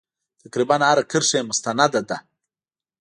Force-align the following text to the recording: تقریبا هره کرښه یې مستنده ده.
تقریبا 0.41 0.75
هره 0.89 1.03
کرښه 1.11 1.35
یې 1.39 1.47
مستنده 1.49 2.01
ده. 2.09 2.17